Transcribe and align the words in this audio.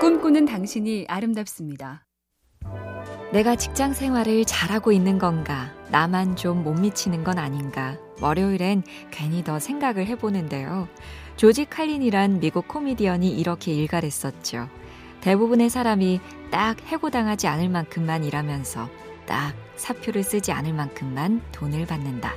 꿈꾸는 0.00 0.44
당신이 0.46 1.06
아름답습니다. 1.08 2.04
내가 3.32 3.56
직장 3.56 3.92
생활을 3.92 4.44
잘하고 4.44 4.92
있는 4.92 5.18
건가? 5.18 5.72
나만 5.90 6.36
좀 6.36 6.62
못 6.62 6.74
미치는 6.74 7.24
건 7.24 7.38
아닌가? 7.38 7.98
월요일엔 8.22 8.84
괜히 9.10 9.42
더 9.42 9.58
생각을 9.58 10.06
해보는데요. 10.06 10.88
조지 11.36 11.64
칼린이란 11.64 12.40
미국 12.40 12.68
코미디언이 12.68 13.28
이렇게 13.28 13.72
일갈했었죠. 13.72 14.68
대부분의 15.20 15.68
사람이 15.68 16.20
딱 16.50 16.80
해고당하지 16.86 17.48
않을 17.48 17.68
만큼만 17.68 18.24
일하면서 18.24 18.88
딱 19.26 19.52
사표를 19.76 20.22
쓰지 20.22 20.52
않을 20.52 20.72
만큼만 20.72 21.42
돈을 21.52 21.86
받는다. 21.86 22.32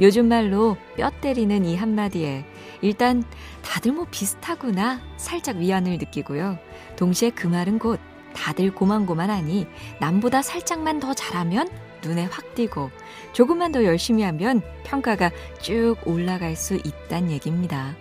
요즘 0.00 0.28
말로 0.28 0.76
뼈 0.96 1.10
때리는 1.20 1.64
이 1.64 1.76
한마디에 1.76 2.44
일단 2.80 3.22
다들 3.62 3.92
뭐 3.92 4.06
비슷하구나 4.10 5.00
살짝 5.16 5.56
위안을 5.56 5.98
느끼고요. 5.98 6.58
동시에 6.96 7.30
그 7.30 7.46
말은 7.46 7.78
곧 7.78 8.00
다들 8.34 8.74
고만고만하니 8.74 9.66
남보다 10.00 10.42
살짝만 10.42 11.00
더 11.00 11.14
잘하면 11.14 11.68
눈에 12.02 12.24
확 12.24 12.54
띄고 12.54 12.90
조금만 13.32 13.72
더 13.72 13.84
열심히 13.84 14.22
하면 14.24 14.60
평가가 14.84 15.30
쭉 15.60 15.96
올라갈 16.04 16.56
수 16.56 16.74
있단 16.74 17.30
얘기입니다. 17.30 17.94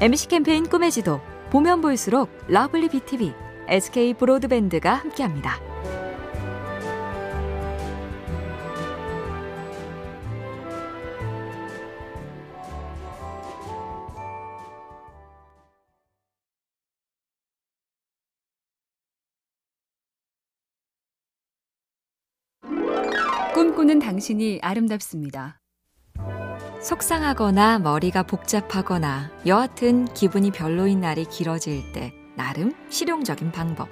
MC 0.00 0.28
캠페인 0.28 0.68
꿈의 0.68 0.90
지도 0.90 1.20
보면 1.50 1.80
볼수록 1.80 2.28
lovely 2.48 2.90
BTV, 2.90 3.32
SK 3.68 4.14
브로드밴드가 4.14 4.92
함께합니다. 4.92 5.75
꿈꾸는 23.56 24.00
당신이 24.00 24.58
아름답습니다. 24.60 25.58
속상하거나 26.82 27.78
머리가 27.78 28.22
복잡하거나 28.24 29.30
여하튼 29.46 30.04
기분이 30.12 30.50
별로인 30.50 31.00
날이 31.00 31.24
길어질 31.24 31.90
때 31.94 32.12
나름 32.36 32.74
실용적인 32.90 33.52
방법. 33.52 33.88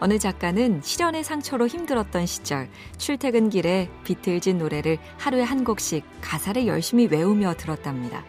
어느 0.00 0.18
작가는 0.18 0.80
실연의 0.82 1.22
상처로 1.22 1.68
힘들었던 1.68 2.26
시절 2.26 2.68
출퇴근 2.98 3.48
길에 3.48 3.88
비틀즈 4.02 4.58
노래를 4.58 4.98
하루에 5.18 5.44
한 5.44 5.62
곡씩 5.62 6.04
가사를 6.20 6.66
열심히 6.66 7.06
외우며 7.06 7.54
들었답니다. 7.54 8.24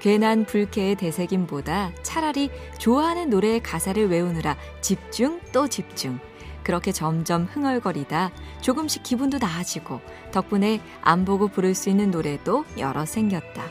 괜한 0.00 0.46
불쾌의 0.46 0.94
되새김보다 0.94 1.92
차라리 2.02 2.48
좋아하는 2.78 3.28
노래의 3.28 3.62
가사를 3.62 4.08
외우느라 4.08 4.56
집중 4.80 5.38
또 5.52 5.68
집중. 5.68 6.18
그렇게 6.64 6.90
점점 6.90 7.44
흥얼거리다 7.44 8.32
조금씩 8.60 9.02
기분도 9.02 9.38
나아지고 9.38 10.00
덕분에 10.32 10.80
안 11.02 11.24
보고 11.24 11.48
부를 11.48 11.74
수 11.74 11.90
있는 11.90 12.10
노래도 12.10 12.64
여럿 12.78 13.04
생겼다. 13.04 13.62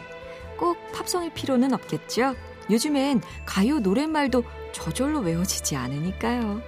꼭 0.58 0.78
팝송일 0.94 1.34
필요는 1.34 1.74
없겠죠? 1.74 2.36
요즘엔 2.70 3.22
가요 3.46 3.80
노랫말도 3.80 4.44
저절로 4.72 5.20
외워지지 5.20 5.76
않으니까요. 5.76 6.62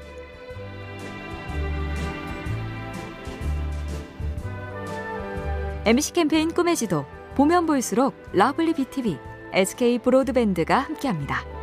MC 5.86 6.14
캠페인 6.14 6.52
꿈의 6.52 6.76
지도 6.76 7.06
보면 7.36 7.68
볼수록 7.68 8.16
lovely 8.34 8.74
BTV, 8.74 9.20
SK 9.54 10.00
브로드밴드가 10.00 10.80
함께합니다. 10.80 11.55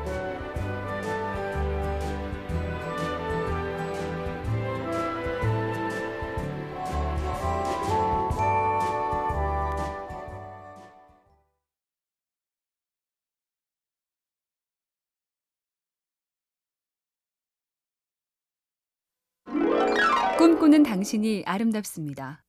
꿈꾸는 20.39 20.83
당신이 20.83 21.45
아름답습니다. 21.47 22.42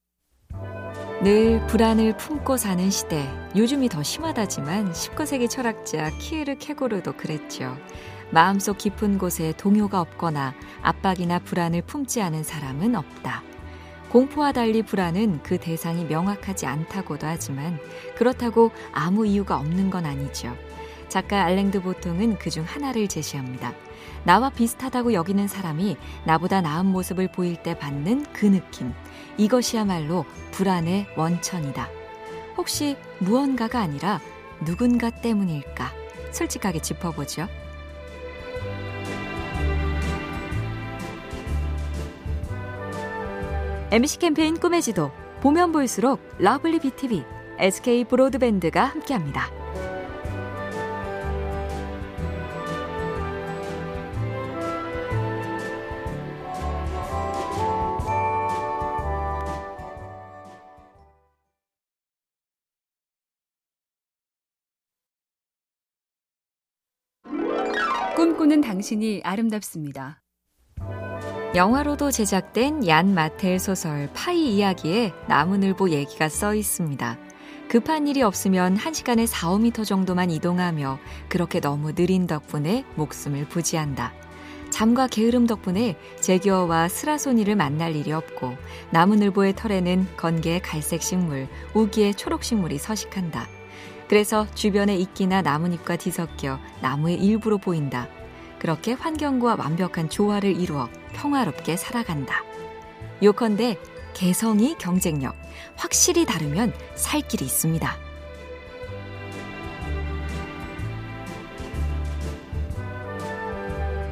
늘 1.23 1.65
불안을 1.67 2.17
품고 2.17 2.57
사는 2.57 2.89
시대. 2.89 3.29
요즘이 3.55 3.89
더 3.89 4.03
심하다지만 4.03 4.91
19세기 4.91 5.49
철학자 5.49 6.09
키에르 6.17 6.57
케고르도 6.57 7.13
그랬죠. 7.13 7.77
마음속 8.31 8.77
깊은 8.77 9.19
곳에 9.19 9.53
동요가 9.57 10.01
없거나 10.01 10.53
압박이나 10.81 11.39
불안을 11.39 11.83
품지 11.83 12.21
않은 12.21 12.43
사람은 12.43 12.95
없다. 12.95 13.43
공포와 14.09 14.51
달리 14.51 14.83
불안은 14.83 15.41
그 15.43 15.57
대상이 15.57 16.05
명확하지 16.05 16.65
않다고도 16.65 17.25
하지만 17.25 17.79
그렇다고 18.15 18.71
아무 18.91 19.25
이유가 19.25 19.57
없는 19.57 19.89
건 19.89 20.05
아니죠. 20.05 20.55
작가 21.13 21.43
알랭드 21.43 21.83
보통은 21.83 22.39
그 22.39 22.49
중 22.49 22.63
하나를 22.63 23.07
제시합니다. 23.07 23.71
나와 24.23 24.49
비슷하다고 24.49 25.13
여기는 25.13 25.47
사람이 25.47 25.95
나보다 26.25 26.61
나은 26.61 26.87
모습을 26.87 27.31
보일 27.31 27.55
때 27.55 27.77
받는 27.77 28.25
그 28.33 28.47
느낌. 28.47 28.91
이것이야말로 29.37 30.25
불안의 30.53 31.05
원천이다. 31.15 31.87
혹시 32.57 32.97
무언가가 33.19 33.79
아니라 33.79 34.19
누군가 34.65 35.11
때문일까? 35.11 35.91
솔직하게 36.31 36.79
짚어보죠. 36.79 37.47
MC 43.91 44.17
캠페인 44.17 44.59
꿈의 44.59 44.81
지도 44.81 45.11
보면 45.41 45.71
볼수록 45.73 46.19
lovely 46.39 46.79
BTV, 46.79 47.23
SK 47.59 48.05
브로드밴드가 48.05 48.85
함께합니다. 48.85 49.51
꿈꾸는 68.15 68.61
당신이 68.61 69.21
아름답습니다. 69.23 70.21
영화로도 71.55 72.11
제작된 72.11 72.87
얀 72.87 73.15
마텔 73.15 73.57
소설 73.57 74.07
파이 74.13 74.55
이야기에 74.55 75.13
나무늘보 75.27 75.89
얘기가 75.89 76.29
써 76.29 76.53
있습니다. 76.53 77.17
급한 77.69 78.07
일이 78.07 78.21
없으면 78.21 78.77
1시간에 78.77 79.25
4, 79.25 79.49
5미터 79.49 79.83
정도만 79.83 80.29
이동하며 80.29 80.99
그렇게 81.27 81.59
너무 81.59 81.95
느린 81.95 82.27
덕분에 82.27 82.85
목숨을 82.95 83.47
부지한다. 83.49 84.13
잠과 84.69 85.07
게으름 85.07 85.47
덕분에 85.47 85.97
제규어와 86.21 86.89
스라소니를 86.89 87.55
만날 87.55 87.95
일이 87.95 88.11
없고 88.11 88.53
나무늘보의 88.91 89.55
털에는 89.55 90.07
건개의 90.17 90.61
갈색 90.61 91.01
식물, 91.01 91.47
우기의 91.73 92.13
초록 92.13 92.43
식물이 92.43 92.77
서식한다. 92.77 93.47
그래서 94.13 94.45
주변의 94.53 95.01
이끼나 95.01 95.41
나뭇잎과 95.41 95.95
뒤섞여 95.95 96.59
나무의 96.83 97.15
일부로 97.15 97.57
보인다. 97.57 98.07
그렇게 98.59 98.93
환경과 98.93 99.55
완벽한 99.55 100.07
조화를 100.07 100.55
이루어 100.55 100.87
평화롭게 101.13 101.77
살아간다. 101.77 102.43
요컨대 103.23 103.79
개성이 104.13 104.75
경쟁력, 104.77 105.35
확실히 105.75 106.27
다르면 106.27 106.73
살 106.93 107.21
길이 107.21 107.45
있습니다. 107.45 107.91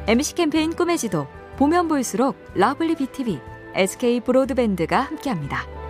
MC 0.08 0.34
캠페인 0.34 0.74
꿈의 0.74 0.98
지도 0.98 1.28
보면 1.58 1.86
볼수록 1.86 2.36
lovely 2.54 2.96
BTV, 2.96 3.38
SK 3.76 4.18
브로드밴드가 4.22 5.00
함께합니다. 5.00 5.81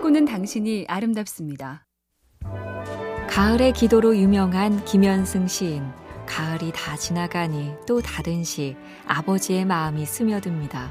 꿈꾸는 0.00 0.24
당신이 0.24 0.86
아름답습니다. 0.88 1.84
가을의 3.28 3.74
기도로 3.74 4.16
유명한 4.16 4.82
김현승 4.86 5.46
시인. 5.46 5.84
가을이 6.24 6.72
다 6.74 6.96
지나가니 6.96 7.74
또 7.86 8.00
다른 8.00 8.42
시 8.42 8.76
아버지의 9.06 9.66
마음이 9.66 10.06
스며듭니다. 10.06 10.90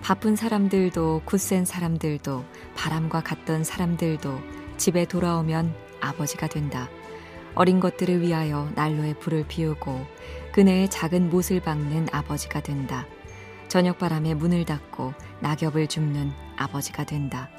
바쁜 0.00 0.36
사람들도 0.36 1.22
굳센 1.26 1.66
사람들도 1.66 2.44
바람과 2.74 3.20
같던 3.20 3.62
사람들도 3.62 4.40
집에 4.78 5.04
돌아오면 5.04 5.74
아버지가 6.00 6.46
된다. 6.46 6.88
어린 7.54 7.78
것들을 7.78 8.22
위하여 8.22 8.70
난로에 8.74 9.14
불을 9.18 9.44
피우고 9.48 10.00
그네의 10.54 10.88
작은 10.88 11.28
못을 11.28 11.60
박는 11.60 12.08
아버지가 12.10 12.62
된다. 12.62 13.06
저녁바람에 13.68 14.32
문을 14.32 14.64
닫고 14.64 15.12
낙엽을 15.40 15.88
줍는 15.88 16.32
아버지가 16.56 17.04
된다. 17.04 17.50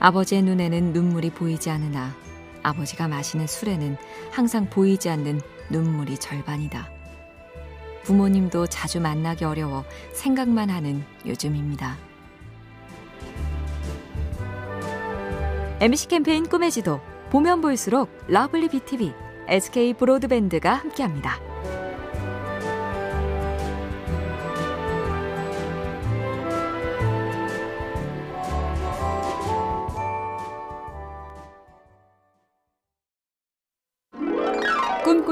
아버지의 0.00 0.42
눈에는 0.42 0.92
눈물이 0.92 1.30
보이지 1.30 1.70
않으나 1.70 2.14
아버지가 2.62 3.08
마시는 3.08 3.46
술에는 3.46 3.96
항상 4.30 4.68
보이지 4.68 5.08
않는 5.10 5.40
눈물이 5.70 6.18
절반이다. 6.18 6.90
부모님도 8.04 8.68
자주 8.68 9.00
만나기 9.00 9.44
어려워 9.44 9.84
생각만 10.12 10.70
하는 10.70 11.04
요즘입니다. 11.26 11.96
MC 15.80 16.08
캠페인 16.08 16.48
꿈의 16.48 16.70
지도 16.70 17.00
보면 17.30 17.60
볼수록 17.60 18.10
러블리 18.26 18.68
BTV, 18.68 19.12
SK 19.48 19.94
브로드밴드가 19.94 20.74
함께합니다. 20.74 21.38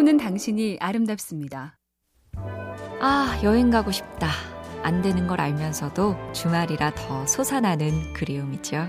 꿈꾸는 0.06 0.18
당신이 0.18 0.76
아름답습니다. 0.78 1.76
아, 3.00 3.40
여행 3.42 3.70
가고 3.70 3.90
싶다. 3.90 4.28
안 4.84 5.02
되는 5.02 5.26
걸 5.26 5.40
알면서도 5.40 6.32
주말이라 6.32 6.94
더 6.94 7.26
솟아나는 7.26 8.12
그리움이죠. 8.12 8.88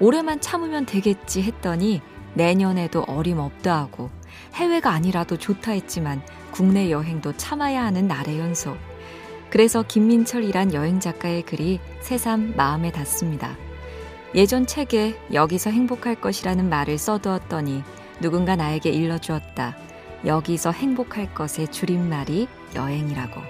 올해만 0.00 0.40
참으면 0.40 0.84
되겠지 0.84 1.42
했더니 1.42 2.02
내년에도 2.34 3.04
어림없다 3.06 3.78
하고 3.78 4.10
해외가 4.54 4.90
아니라도 4.90 5.36
좋다 5.36 5.70
했지만 5.72 6.20
국내 6.50 6.90
여행도 6.90 7.36
참아야 7.36 7.84
하는 7.84 8.08
날의 8.08 8.40
연속. 8.40 8.76
그래서 9.50 9.84
김민철이란 9.84 10.74
여행 10.74 10.98
작가의 10.98 11.42
글이 11.42 11.78
새삼 12.00 12.54
마음에 12.56 12.90
닿습니다. 12.90 13.56
예전 14.34 14.66
책에 14.66 15.16
여기서 15.32 15.70
행복할 15.70 16.20
것이라는 16.20 16.68
말을 16.68 16.98
써두었더니 16.98 17.84
누군가 18.20 18.56
나에게 18.56 18.90
일러주었다. 18.90 19.87
여기서 20.24 20.72
행복할 20.72 21.32
것의 21.34 21.68
줄임말이 21.70 22.48
여행이라고. 22.74 23.40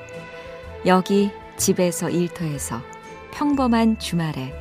여기 0.86 1.30
집에서 1.56 2.10
일터에서 2.10 2.80
평범한 3.32 3.98
주말에 3.98 4.54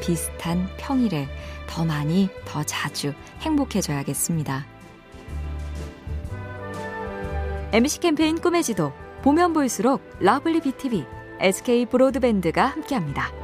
비슷한 0.00 0.68
평일에 0.76 1.28
더 1.66 1.84
많이 1.84 2.28
더 2.44 2.62
자주 2.62 3.12
행복해져야겠습니다. 3.40 4.66
MC 7.72 8.00
캠페인 8.00 8.40
꿈의 8.40 8.62
지도 8.62 8.92
보면 9.22 9.52
볼수록 9.52 10.02
러블리 10.20 10.60
BTV, 10.60 11.04
SK 11.40 11.86
브로드밴드가 11.86 12.66
함께합니다. 12.66 13.43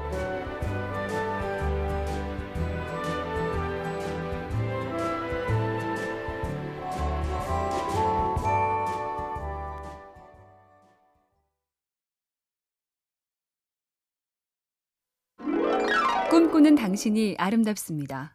꿈꾸는 16.51 16.75
당신이 16.75 17.37
아름답습니다. 17.39 18.35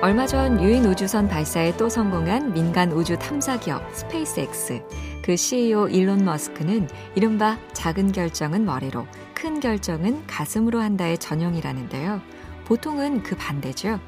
얼마 0.00 0.28
전 0.28 0.62
유인 0.62 0.84
우주선 0.86 1.28
발사에 1.28 1.76
또 1.76 1.88
성공한 1.88 2.52
민간 2.52 2.92
우주 2.92 3.18
탐사 3.18 3.58
기업 3.58 3.82
스페이스X. 3.92 4.82
그 5.20 5.36
CEO 5.36 5.88
일론 5.88 6.24
머스크는 6.24 6.88
이른바 7.16 7.58
작은 7.72 8.12
결정은 8.12 8.64
머리로, 8.64 9.06
큰 9.34 9.58
결정은 9.58 10.24
가슴으로 10.28 10.80
한다의 10.80 11.18
전용이라는데요. 11.18 12.20
보통은 12.64 13.24
그 13.24 13.34
반대죠. 13.34 13.98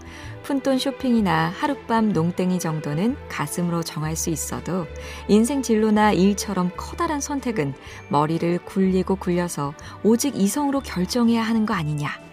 푼돈 0.45 0.79
쇼핑이나 0.79 1.53
하룻밤 1.59 2.13
농땡이 2.13 2.61
정도는 2.61 3.17
가슴으로 3.29 3.83
정할 3.83 4.15
수 4.15 4.31
있어도 4.31 4.87
인생 5.27 5.61
진로나 5.61 6.13
일처럼 6.13 6.71
커다란 6.77 7.21
선택은 7.21 7.75
머리를 8.11 8.61
굴리고 8.65 9.17
굴려서 9.17 9.75
오직 10.05 10.37
이성으로 10.37 10.81
결정해야 10.81 11.43
하는 11.43 11.67
거 11.67 11.75
아니냐. 11.75 12.27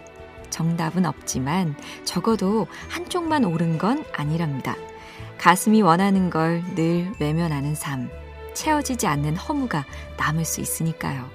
정답은 0.54 1.04
없지만 1.04 1.74
적어도 2.04 2.68
한쪽만 2.88 3.44
옳은 3.44 3.76
건 3.78 4.04
아니랍니다. 4.14 4.76
가슴이 5.36 5.82
원하는 5.82 6.30
걸 6.30 6.62
늘 6.76 7.10
외면하는 7.18 7.74
삶. 7.74 8.08
채워지지 8.54 9.08
않는 9.08 9.34
허무가 9.36 9.84
남을 10.16 10.44
수 10.44 10.60
있으니까요. 10.60 11.28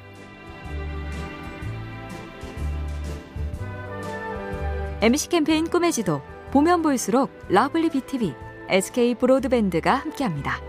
MC 5.01 5.27
캠페인 5.27 5.69
꿈의 5.69 5.91
지도 5.91 6.21
보면 6.51 6.81
볼수록 6.81 7.29
러블리 7.49 7.89
BTV, 7.89 8.33
SK 8.69 9.15
브로드밴드가 9.15 9.95
함께합니다. 9.95 10.68